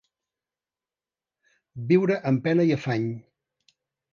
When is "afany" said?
2.79-3.07